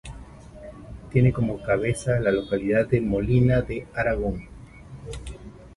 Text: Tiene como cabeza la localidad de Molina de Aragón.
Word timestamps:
Tiene 1.11 1.31
como 1.31 1.61
cabeza 1.61 2.19
la 2.19 2.31
localidad 2.31 2.87
de 2.87 3.01
Molina 3.01 3.61
de 3.61 3.85
Aragón. 3.93 4.45